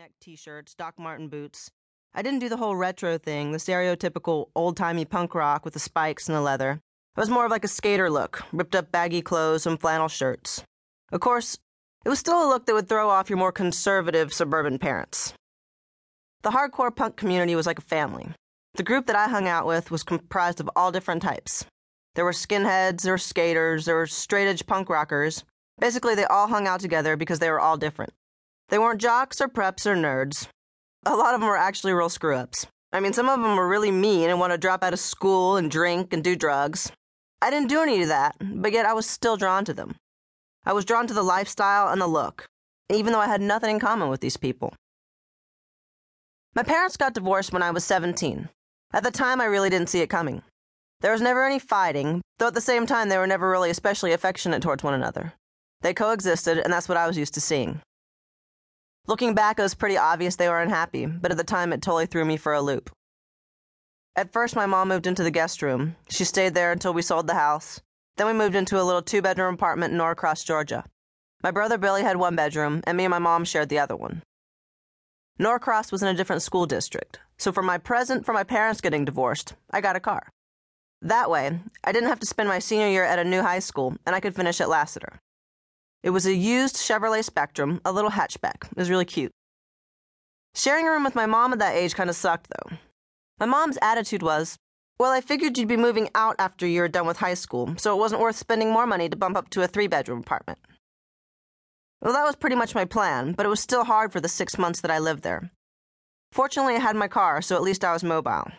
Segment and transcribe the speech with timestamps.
[0.00, 1.70] neck t shirts, Doc Marten boots.
[2.14, 5.78] I didn't do the whole retro thing, the stereotypical old timey punk rock with the
[5.78, 6.80] spikes and the leather.
[7.16, 10.64] I was more of like a skater look, ripped up baggy clothes and flannel shirts.
[11.12, 11.58] Of course,
[12.02, 15.34] it was still a look that would throw off your more conservative suburban parents.
[16.44, 18.30] The hardcore punk community was like a family.
[18.76, 21.66] The group that I hung out with was comprised of all different types.
[22.14, 25.44] There were skinheads, there were skaters, there were straight edge punk rockers.
[25.78, 28.14] Basically, they all hung out together because they were all different.
[28.70, 30.46] They weren't jocks or preps or nerds.
[31.04, 32.66] A lot of them were actually real screw ups.
[32.92, 35.56] I mean, some of them were really mean and want to drop out of school
[35.56, 36.92] and drink and do drugs.
[37.42, 39.96] I didn't do any of that, but yet I was still drawn to them.
[40.64, 42.46] I was drawn to the lifestyle and the look,
[42.88, 44.74] even though I had nothing in common with these people.
[46.54, 48.48] My parents got divorced when I was 17.
[48.92, 50.42] At the time, I really didn't see it coming.
[51.00, 54.12] There was never any fighting, though at the same time, they were never really especially
[54.12, 55.32] affectionate towards one another.
[55.80, 57.80] They coexisted, and that's what I was used to seeing.
[59.10, 62.06] Looking back, it was pretty obvious they were unhappy, but at the time it totally
[62.06, 62.90] threw me for a loop.
[64.14, 65.96] At first, my mom moved into the guest room.
[66.08, 67.80] She stayed there until we sold the house.
[68.16, 70.84] Then we moved into a little two bedroom apartment in Norcross, Georgia.
[71.42, 74.22] My brother Billy had one bedroom, and me and my mom shared the other one.
[75.40, 79.04] Norcross was in a different school district, so for my present for my parents getting
[79.04, 80.28] divorced, I got a car.
[81.02, 83.96] That way, I didn't have to spend my senior year at a new high school,
[84.06, 85.18] and I could finish at Lassiter.
[86.02, 88.70] It was a used Chevrolet Spectrum, a little hatchback.
[88.70, 89.32] It was really cute.
[90.54, 92.76] Sharing a room with my mom at that age kind of sucked, though.
[93.38, 94.56] My mom's attitude was,
[94.98, 97.94] well, I figured you'd be moving out after you were done with high school, so
[97.94, 100.58] it wasn't worth spending more money to bump up to a three bedroom apartment.
[102.02, 104.58] Well, that was pretty much my plan, but it was still hard for the six
[104.58, 105.50] months that I lived there.
[106.32, 108.50] Fortunately, I had my car, so at least I was mobile.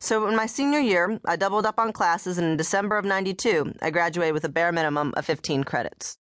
[0.00, 3.74] So in my senior year, I doubled up on classes, and in December of 92,
[3.80, 6.18] I graduated with a bare minimum of 15 credits.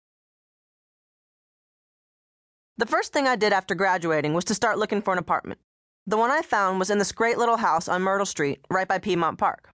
[2.79, 5.61] The first thing I did after graduating was to start looking for an apartment.
[6.07, 8.99] The one I found was in this great little house on Myrtle Street, right by
[8.99, 9.71] Piedmont Park.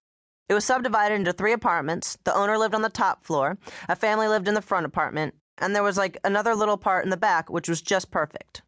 [0.49, 2.17] It was subdivided into three apartments.
[2.23, 5.75] The owner lived on the top floor, a family lived in the front apartment, and
[5.75, 8.61] there was like another little part in the back, which was just perfect.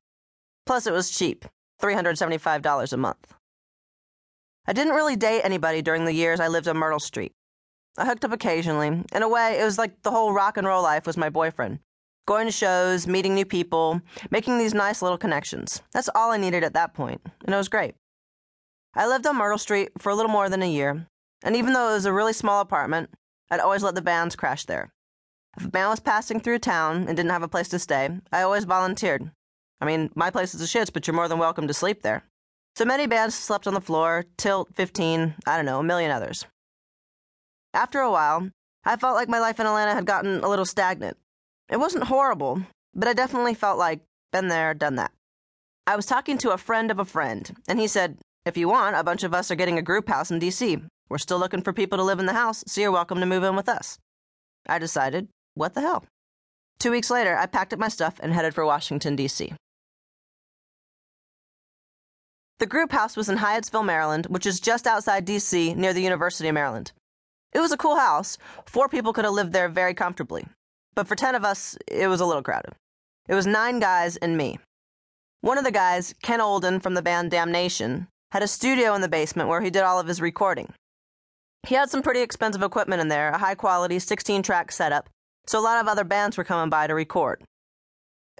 [0.65, 1.45] Plus, it was cheap
[1.81, 3.33] $375 a month.
[4.67, 7.33] I didn't really date anybody during the years I lived on Myrtle Street.
[7.97, 8.87] I hooked up occasionally.
[8.87, 11.79] In a way, it was like the whole rock and roll life was my boyfriend.
[12.27, 15.83] Going to shows, meeting new people, making these nice little connections.
[15.93, 17.93] That's all I needed at that point, and it was great.
[18.95, 21.05] I lived on Myrtle Street for a little more than a year,
[21.43, 23.11] and even though it was a really small apartment,
[23.51, 24.91] I'd always let the bands crash there.
[25.55, 28.41] If a band was passing through town and didn't have a place to stay, I
[28.41, 29.29] always volunteered.
[29.79, 32.23] I mean, my place is a shits, but you're more than welcome to sleep there.
[32.75, 36.45] So many bands slept on the floor, Tilt, 15, I don't know, a million others.
[37.73, 38.49] After a while,
[38.83, 41.15] I felt like my life in Atlanta had gotten a little stagnant.
[41.69, 44.01] It wasn't horrible, but I definitely felt like,
[44.33, 45.11] been there, done that.
[45.87, 48.97] I was talking to a friend of a friend, and he said, If you want,
[48.97, 50.79] a bunch of us are getting a group house in D.C.
[51.07, 53.43] We're still looking for people to live in the house, so you're welcome to move
[53.43, 53.99] in with us.
[54.67, 56.03] I decided, what the hell?
[56.79, 59.53] Two weeks later, I packed up my stuff and headed for Washington, D.C.
[62.57, 65.73] The group house was in Hyattsville, Maryland, which is just outside D.C.
[65.73, 66.93] near the University of Maryland.
[67.53, 68.37] It was a cool house.
[68.65, 70.47] Four people could have lived there very comfortably.
[70.93, 72.73] But for 10 of us, it was a little crowded.
[73.27, 74.59] It was nine guys and me.
[75.41, 79.09] One of the guys, Ken Olden from the band Damnation, had a studio in the
[79.09, 80.73] basement where he did all of his recording.
[81.67, 85.09] He had some pretty expensive equipment in there, a high quality 16 track setup,
[85.45, 87.43] so a lot of other bands were coming by to record.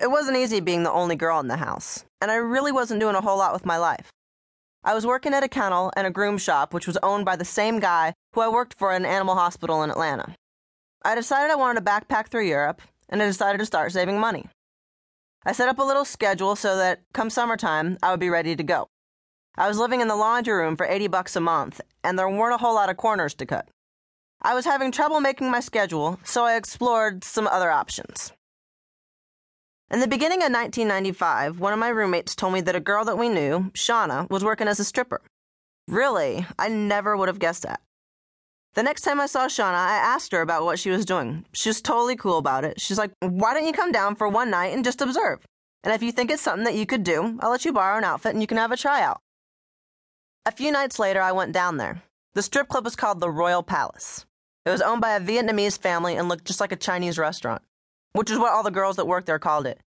[0.01, 3.15] It wasn't easy being the only girl in the house, and I really wasn't doing
[3.15, 4.11] a whole lot with my life.
[4.83, 7.45] I was working at a kennel and a groom shop, which was owned by the
[7.45, 10.35] same guy who I worked for at an animal hospital in Atlanta.
[11.03, 14.47] I decided I wanted to backpack through Europe, and I decided to start saving money.
[15.45, 18.63] I set up a little schedule so that come summertime, I would be ready to
[18.63, 18.87] go.
[19.57, 22.55] I was living in the laundry room for 80 bucks a month, and there weren't
[22.55, 23.69] a whole lot of corners to cut.
[24.41, 28.33] I was having trouble making my schedule, so I explored some other options.
[29.91, 33.19] In the beginning of 1995, one of my roommates told me that a girl that
[33.19, 35.21] we knew, Shauna, was working as a stripper.
[35.87, 37.81] Really, I never would have guessed that.
[38.73, 41.45] The next time I saw Shauna, I asked her about what she was doing.
[41.53, 42.81] She was totally cool about it.
[42.81, 45.45] She's like, Why don't you come down for one night and just observe?
[45.83, 48.03] And if you think it's something that you could do, I'll let you borrow an
[48.03, 49.21] outfit and you can have a tryout.
[50.47, 52.01] A few nights later, I went down there.
[52.33, 54.25] The strip club was called the Royal Palace.
[54.65, 57.61] It was owned by a Vietnamese family and looked just like a Chinese restaurant
[58.15, 59.79] which is what all the girls that worked there called it.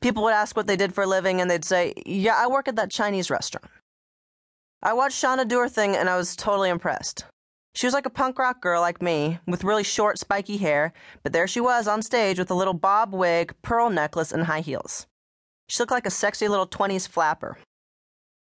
[0.00, 2.68] People would ask what they did for a living, and they'd say, Yeah, I work
[2.68, 3.70] at that Chinese restaurant.
[4.82, 7.24] I watched Shauna do her thing, and I was totally impressed.
[7.74, 11.34] She was like a punk rock girl like me, with really short, spiky hair, but
[11.34, 15.06] there she was on stage with a little bob wig, pearl necklace, and high heels.
[15.68, 17.58] She looked like a sexy little 20s flapper.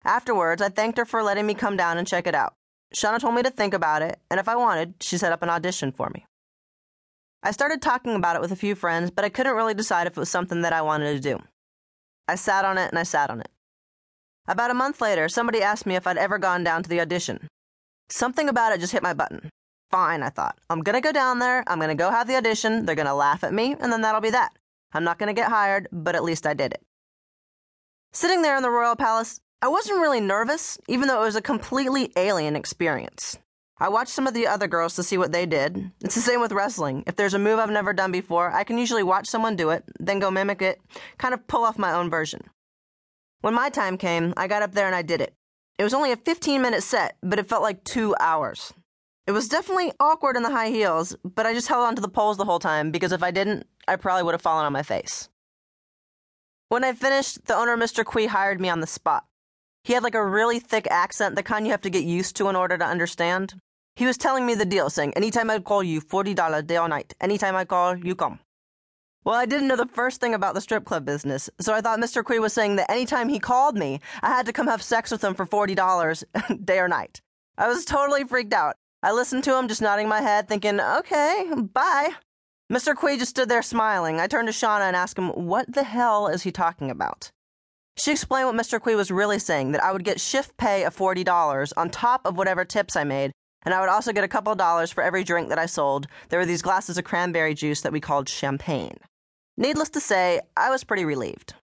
[0.05, 2.53] Afterwards, I thanked her for letting me come down and check it out.
[2.95, 5.49] Shauna told me to think about it, and if I wanted, she set up an
[5.49, 6.25] audition for me.
[7.45, 10.17] I started talking about it with a few friends, but I couldn't really decide if
[10.17, 11.43] it was something that I wanted to do.
[12.27, 13.49] I sat on it and I sat on it.
[14.47, 17.47] About a month later, somebody asked me if I'd ever gone down to the audition.
[18.09, 19.47] Something about it just hit my button.
[19.91, 20.57] Fine, I thought.
[20.71, 23.53] I'm gonna go down there, I'm gonna go have the audition, they're gonna laugh at
[23.53, 24.53] me, and then that'll be that.
[24.91, 26.81] I'm not gonna get hired, but at least I did it.
[28.11, 31.43] Sitting there in the Royal Palace, I wasn't really nervous, even though it was a
[31.43, 33.37] completely alien experience.
[33.77, 35.91] I watched some of the other girls to see what they did.
[36.01, 37.03] It's the same with wrestling.
[37.07, 39.83] If there's a move I've never done before, I can usually watch someone do it,
[39.99, 40.79] then go mimic it,
[41.17, 42.41] kind of pull off my own version.
[43.41, 45.33] When my time came, I got up there and I did it.
[45.77, 48.73] It was only a 15 minute set, but it felt like two hours.
[49.27, 52.37] It was definitely awkward in the high heels, but I just held onto the poles
[52.37, 55.27] the whole time because if I didn't, I probably would have fallen on my face.
[56.69, 58.05] When I finished, the owner, Mr.
[58.05, 59.25] Quee, hired me on the spot.
[59.83, 62.49] He had like a really thick accent, the kind you have to get used to
[62.49, 63.55] in order to understand.
[63.95, 67.13] He was telling me the deal, saying, Anytime I call you, $40 day or night.
[67.21, 68.39] Anytime I call, you come.
[69.23, 71.99] Well, I didn't know the first thing about the strip club business, so I thought
[71.99, 72.23] Mr.
[72.23, 75.23] Quee was saying that anytime he called me, I had to come have sex with
[75.23, 76.23] him for $40
[76.65, 77.21] day or night.
[77.57, 78.75] I was totally freaked out.
[79.01, 82.09] I listened to him, just nodding my head, thinking, okay, bye.
[82.71, 82.95] Mr.
[82.95, 84.19] Quee just stood there smiling.
[84.19, 87.31] I turned to Shauna and asked him, what the hell is he talking about?
[87.97, 88.79] She explained what Mr.
[88.81, 92.37] Quee was really saying that I would get shift pay of $40 on top of
[92.37, 93.31] whatever tips I made,
[93.65, 96.07] and I would also get a couple of dollars for every drink that I sold.
[96.29, 98.97] There were these glasses of cranberry juice that we called champagne.
[99.57, 101.55] Needless to say, I was pretty relieved.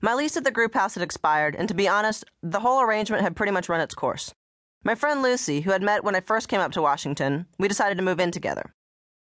[0.00, 3.22] My lease at the group house had expired, and to be honest, the whole arrangement
[3.22, 4.32] had pretty much run its course.
[4.84, 7.98] My friend Lucy, who had met when I first came up to Washington, we decided
[7.98, 8.74] to move in together.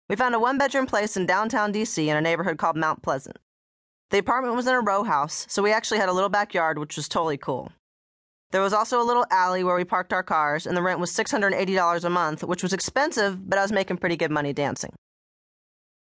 [0.10, 3.38] We found a one bedroom place in downtown DC in a neighborhood called Mount Pleasant.
[4.10, 6.98] The apartment was in a row house, so we actually had a little backyard, which
[6.98, 7.72] was totally cool.
[8.52, 11.12] There was also a little alley where we parked our cars, and the rent was
[11.12, 14.94] $680 a month, which was expensive, but I was making pretty good money dancing.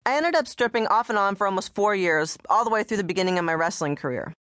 [0.04, 2.98] I ended up stripping off and on for almost four years, all the way through
[2.98, 4.32] the beginning of my wrestling career.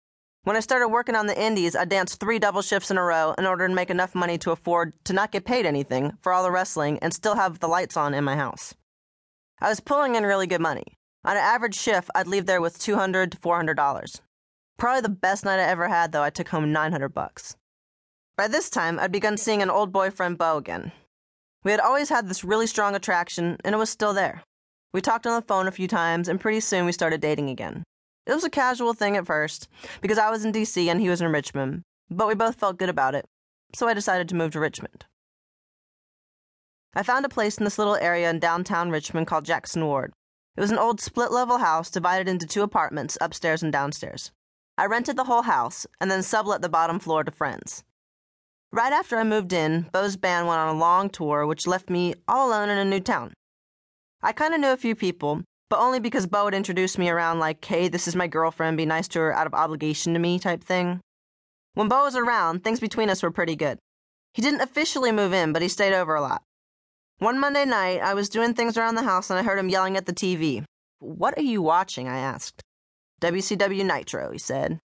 [0.43, 3.33] When I started working on the indies, I danced three double shifts in a row
[3.37, 6.43] in order to make enough money to afford to not get paid anything for all
[6.43, 8.73] the wrestling and still have the lights on in my house.
[9.61, 10.97] I was pulling in really good money.
[11.23, 14.19] On an average shift, I'd leave there with 200 to $400.
[14.77, 17.55] Probably the best night I ever had, though, I took home 900 bucks.
[18.35, 20.91] By this time, I'd begun seeing an old boyfriend, Bo, again.
[21.63, 24.43] We had always had this really strong attraction, and it was still there.
[24.91, 27.83] We talked on the phone a few times, and pretty soon we started dating again.
[28.25, 29.67] It was a casual thing at first,
[30.01, 32.89] because I was in DC and he was in Richmond, but we both felt good
[32.89, 33.25] about it,
[33.75, 35.05] so I decided to move to Richmond.
[36.95, 40.11] I found a place in this little area in downtown Richmond called Jackson Ward.
[40.57, 44.31] It was an old split level house divided into two apartments, upstairs and downstairs.
[44.75, 47.83] I rented the whole house and then sublet the bottom floor to friends.
[48.73, 52.15] Right after I moved in, Bo's band went on a long tour, which left me
[52.27, 53.31] all alone in a new town.
[54.23, 57.37] I kind of knew a few people, but only because Bo had introduced me around
[57.37, 60.39] like, hey, this is my girlfriend, be nice to her out of obligation to me
[60.39, 61.01] type thing.
[61.75, 63.77] When Bo was around, things between us were pretty good.
[64.33, 66.41] He didn't officially move in, but he stayed over a lot.
[67.19, 69.97] One Monday night, I was doing things around the house and I heard him yelling
[69.97, 70.65] at the TV.
[70.97, 72.07] What are you watching?
[72.07, 72.63] I asked.
[73.21, 74.79] WCW Nitro, he said.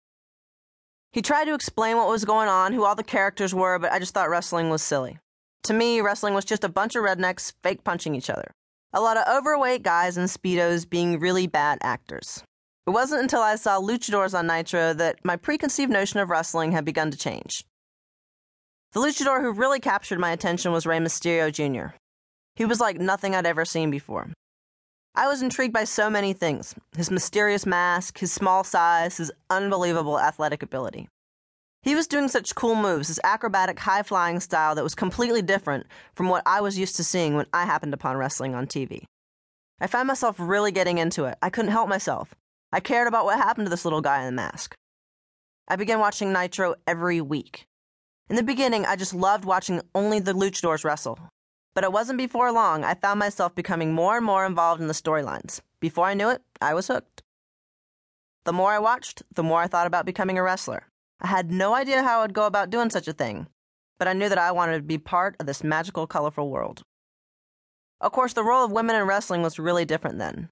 [1.15, 4.01] He tried to explain what was going on, who all the characters were, but I
[4.01, 5.21] just thought wrestling was silly.
[5.63, 8.51] To me, wrestling was just a bunch of rednecks fake punching each other.
[8.93, 12.43] A lot of overweight guys in Speedos being really bad actors.
[12.85, 16.85] It wasn't until I saw luchadors on Nitro that my preconceived notion of wrestling had
[16.85, 17.65] begun to change.
[18.91, 21.95] The luchador who really captured my attention was Rey Mysterio Jr.
[22.57, 24.33] He was like nothing I'd ever seen before.
[25.17, 30.19] I was intrigued by so many things his mysterious mask, his small size, his unbelievable
[30.19, 31.09] athletic ability.
[31.83, 35.87] He was doing such cool moves, his acrobatic, high flying style that was completely different
[36.15, 39.05] from what I was used to seeing when I happened upon wrestling on TV.
[39.81, 41.37] I found myself really getting into it.
[41.43, 42.35] I couldn't help myself.
[42.73, 44.75] I cared about what happened to this little guy in the mask.
[45.69, 47.67] I began watching Nitro every week.
[48.29, 51.19] In the beginning, I just loved watching only the luchadors wrestle.
[51.75, 54.95] But it wasn't before long I found myself becoming more and more involved in the
[54.95, 55.61] storylines.
[55.81, 57.23] Before I knew it, I was hooked.
[58.45, 60.85] The more I watched, the more I thought about becoming a wrestler.
[61.21, 63.49] I had no idea how I'd go about doing such a thing,
[63.99, 66.83] but I knew that I wanted to be part of this magical, colorful world.
[68.01, 70.51] Of course, the role of women in wrestling was really different then.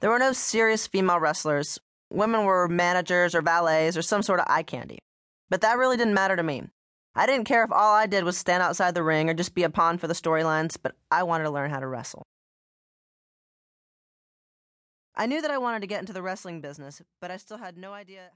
[0.00, 1.78] There were no serious female wrestlers.
[2.10, 4.98] Women were managers or valets or some sort of eye candy.
[5.50, 6.64] But that really didn't matter to me.
[7.14, 9.64] I didn't care if all I did was stand outside the ring or just be
[9.64, 12.22] a pawn for the storylines, but I wanted to learn how to wrestle.
[15.14, 17.76] I knew that I wanted to get into the wrestling business, but I still had
[17.76, 18.30] no idea.